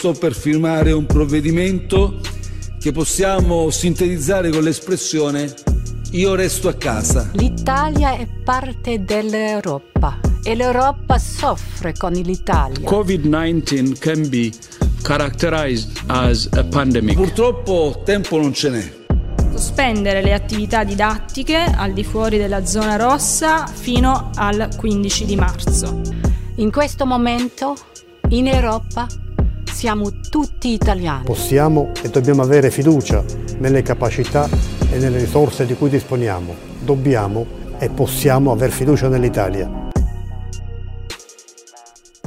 [0.00, 2.20] sto per firmare un provvedimento
[2.80, 5.52] che possiamo sintetizzare con l'espressione
[6.12, 7.28] io resto a casa.
[7.34, 12.88] L'Italia è parte dell'Europa e l'Europa soffre con l'Italia.
[12.88, 14.50] COVID-19 can be
[15.02, 17.16] characterized as a pandemic.
[17.16, 18.92] Purtroppo tempo non ce n'è.
[19.52, 26.00] Sospendere le attività didattiche al di fuori della zona rossa fino al 15 di marzo.
[26.54, 27.76] In questo momento
[28.30, 29.06] in Europa
[29.80, 31.24] siamo tutti italiani.
[31.24, 33.24] Possiamo e dobbiamo avere fiducia
[33.60, 34.46] nelle capacità
[34.92, 36.54] e nelle risorse di cui disponiamo.
[36.80, 37.46] Dobbiamo
[37.78, 39.88] e possiamo aver fiducia nell'Italia.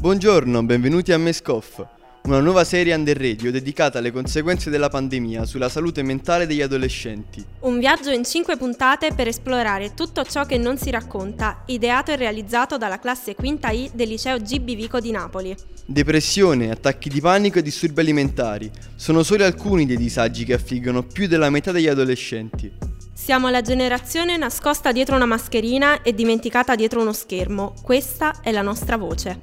[0.00, 1.84] Buongiorno, benvenuti a Mescoff,
[2.24, 7.44] una nuova serie under radio dedicata alle conseguenze della pandemia sulla salute mentale degli adolescenti.
[7.60, 12.16] Un viaggio in cinque puntate per esplorare tutto ciò che non si racconta, ideato e
[12.16, 15.54] realizzato dalla classe quinta I del liceo GB Vico di Napoli.
[15.84, 21.26] Depressione, attacchi di panico e disturbi alimentari sono solo alcuni dei disagi che affliggono più
[21.26, 22.91] della metà degli adolescenti.
[23.22, 27.72] Siamo la generazione nascosta dietro una mascherina e dimenticata dietro uno schermo.
[27.80, 29.38] Questa è la nostra voce.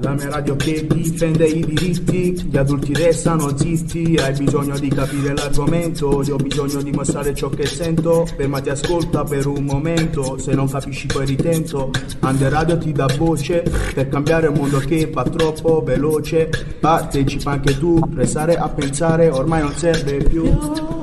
[0.00, 5.32] La mia radio che difende i diritti, gli adulti restano zitti, hai bisogno di capire
[5.34, 10.52] l'argomento, io ho bisogno di mostrare ciò che sento, fermati ascolta per un momento, se
[10.52, 13.62] non capisci poi ritento, Under Radio ti dà voce,
[13.94, 19.62] per cambiare un mondo che va troppo veloce, partecipa anche tu, restare a pensare ormai
[19.62, 20.95] non serve più.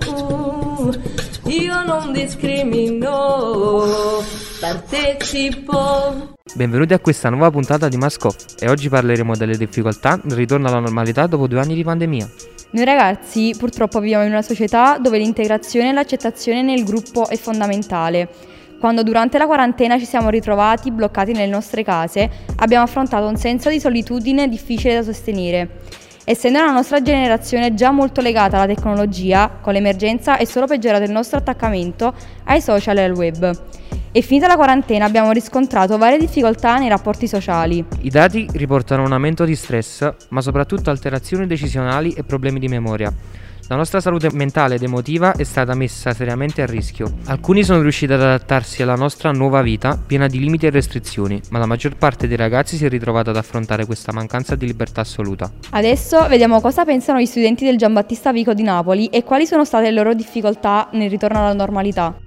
[1.53, 3.83] Io non discrimino,
[4.59, 6.33] partecipo.
[6.55, 10.79] Benvenuti a questa nuova puntata di Mascoff e oggi parleremo delle difficoltà nel ritorno alla
[10.79, 12.27] normalità dopo due anni di pandemia.
[12.71, 18.27] Noi ragazzi purtroppo viviamo in una società dove l'integrazione e l'accettazione nel gruppo è fondamentale.
[18.79, 23.69] Quando durante la quarantena ci siamo ritrovati bloccati nelle nostre case, abbiamo affrontato un senso
[23.69, 25.81] di solitudine difficile da sostenere.
[26.25, 31.11] Essendo la nostra generazione già molto legata alla tecnologia, con l'emergenza è solo peggiorato il
[31.11, 32.13] nostro attaccamento
[32.45, 33.51] ai social e al web.
[34.09, 37.83] E finita la quarantena abbiamo riscontrato varie difficoltà nei rapporti sociali.
[38.01, 43.11] I dati riportano un aumento di stress, ma soprattutto alterazioni decisionali e problemi di memoria.
[43.69, 47.13] La nostra salute mentale ed emotiva è stata messa seriamente a rischio.
[47.27, 51.59] Alcuni sono riusciti ad adattarsi alla nostra nuova vita piena di limiti e restrizioni, ma
[51.59, 55.49] la maggior parte dei ragazzi si è ritrovata ad affrontare questa mancanza di libertà assoluta.
[55.69, 59.85] Adesso vediamo cosa pensano gli studenti del Giambattista Vico di Napoli e quali sono state
[59.85, 62.17] le loro difficoltà nel ritorno alla normalità.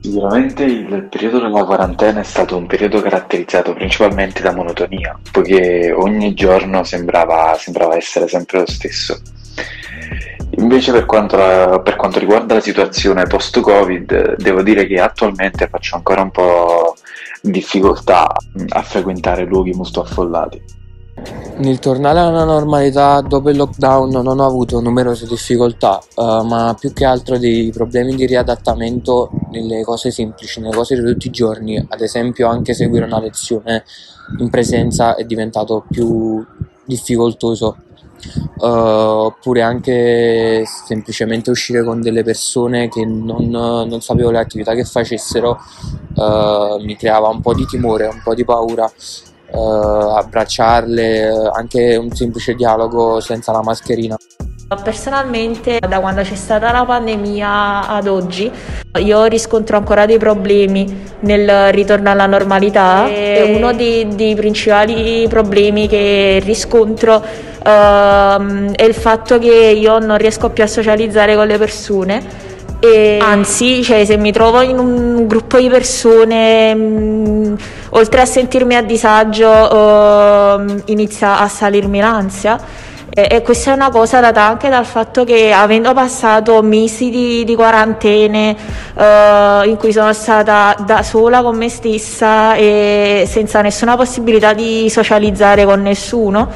[0.00, 6.34] Sicuramente il periodo della quarantena è stato un periodo caratterizzato principalmente da monotonia, poiché ogni
[6.34, 9.18] giorno sembrava, sembrava essere sempre lo stesso.
[10.58, 11.36] Invece per quanto,
[11.82, 16.96] per quanto riguarda la situazione post-Covid, devo dire che attualmente faccio ancora un po'
[17.40, 18.34] difficoltà
[18.68, 20.82] a frequentare luoghi molto affollati.
[21.56, 26.92] Nel tornare alla normalità dopo il lockdown non ho avuto numerose difficoltà, uh, ma più
[26.92, 31.84] che altro dei problemi di riadattamento nelle cose semplici, nelle cose di tutti i giorni.
[31.88, 33.84] Ad esempio, anche seguire una lezione
[34.38, 36.44] in presenza è diventato più
[36.84, 37.76] difficoltoso
[38.56, 44.84] uh, oppure anche semplicemente uscire con delle persone che non, non sapevo le attività che
[44.84, 45.58] facessero
[46.14, 48.90] uh, mi creava un po' di timore, un po' di paura.
[49.50, 54.16] Uh, abbracciarle, anche un semplice dialogo senza la mascherina.
[54.82, 58.50] Personalmente da quando c'è stata la pandemia ad oggi
[58.98, 63.06] io riscontro ancora dei problemi nel ritorno alla normalità.
[63.08, 70.16] E uno dei, dei principali problemi che riscontro uh, è il fatto che io non
[70.16, 72.22] riesco più a socializzare con le persone.
[72.80, 77.56] E anzi, cioè, se mi trovo in un gruppo di persone, mh,
[77.90, 82.92] oltre a sentirmi a disagio, uh, inizia a salirmi l'ansia.
[83.16, 87.44] E, e, questa è una cosa data anche dal fatto che avendo passato mesi di,
[87.44, 88.56] di quarantene
[88.94, 94.90] uh, in cui sono stata da sola con me stessa e senza nessuna possibilità di
[94.90, 96.50] socializzare con nessuno,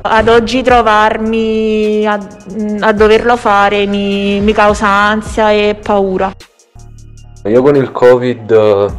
[0.00, 2.18] ad oggi trovarmi a,
[2.80, 6.32] a doverlo fare mi, mi, causa ansia e paura.
[7.44, 8.94] Io con il Covid,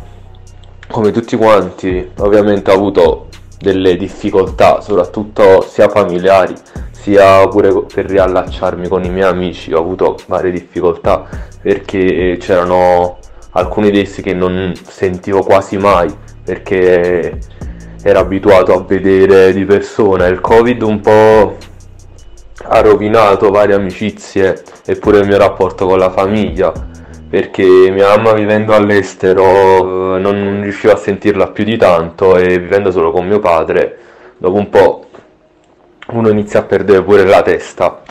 [0.87, 3.25] come tutti quanti, ovviamente ho avuto
[3.57, 6.53] delle difficoltà, soprattutto sia familiari,
[7.01, 9.73] sia pure per riallacciarmi con i miei amici.
[9.73, 11.27] Ho avuto varie difficoltà
[11.59, 13.17] perché c'erano
[13.51, 16.13] alcuni di essi che non sentivo quasi mai
[16.43, 17.39] perché
[18.03, 20.27] era abituato a vedere di persona.
[20.27, 21.57] Il Covid un po'
[22.63, 26.71] ha rovinato varie amicizie e pure il mio rapporto con la famiglia
[27.27, 32.91] perché mia mamma vivendo all'estero eh, non riusciva a sentirla più di tanto e vivendo
[32.91, 33.97] solo con mio padre
[34.37, 35.05] dopo un po'
[36.11, 38.01] uno inizia a perdere pure la testa.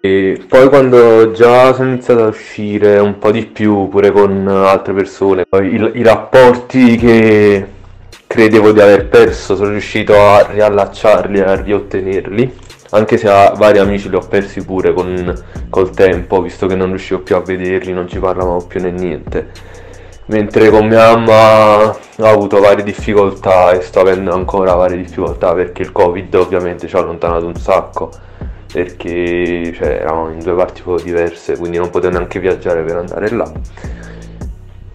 [0.00, 4.92] E poi quando già sono iniziato a uscire un po' di più pure con altre
[4.92, 7.66] persone, i, i rapporti che
[8.26, 12.56] credevo di aver perso sono riuscito a riallacciarli a riottenerli,
[12.90, 15.34] anche se a vari amici li ho persi pure con,
[15.68, 19.48] col tempo, visto che non riuscivo più a vederli, non ci parlavamo più né niente.
[20.28, 25.82] Mentre con mia mamma ho avuto varie difficoltà e sto avendo ancora varie difficoltà perché
[25.82, 28.10] il covid ovviamente ci ha allontanato un sacco
[28.70, 33.30] perché cioè, eravamo in due parti po' diverse, quindi non potevo neanche viaggiare per andare
[33.30, 33.50] là.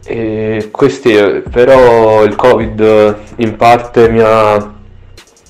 [0.06, 1.14] E questi,
[1.50, 4.74] però il Covid in parte mi ha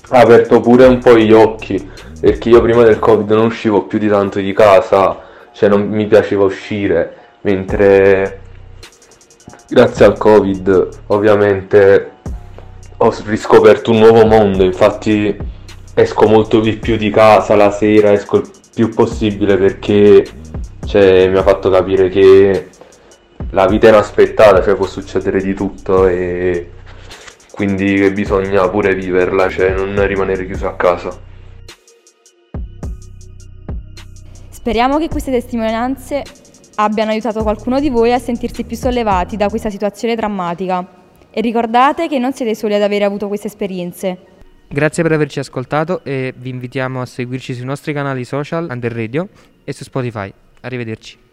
[0.08, 1.90] aperto pure un po' gli occhi,
[2.20, 5.20] perché io prima del Covid non uscivo più di tanto di casa,
[5.52, 8.40] cioè non mi piaceva uscire, mentre
[9.68, 12.12] grazie al Covid ovviamente
[12.96, 15.36] ho riscoperto un nuovo mondo, infatti
[15.94, 20.26] esco molto di più di casa la sera, esco il più possibile perché
[20.86, 22.68] cioè, mi ha fatto capire che
[23.50, 26.70] la vita è inaspettata, cioè può succedere di tutto e
[27.52, 31.16] quindi bisogna pure viverla, cioè non rimanere chiuso a casa.
[34.50, 36.22] Speriamo che queste testimonianze
[36.76, 41.02] abbiano aiutato qualcuno di voi a sentirsi più sollevati da questa situazione drammatica.
[41.30, 44.18] E ricordate che non siete soli ad avere avuto queste esperienze.
[44.68, 49.28] Grazie per averci ascoltato e vi invitiamo a seguirci sui nostri canali social Under Radio
[49.64, 50.32] e su Spotify.
[50.60, 51.23] Arrivederci.